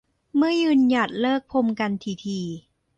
[0.35, 2.45] เมื่อยืนหยัดเลิกพรมกันถี่ถี่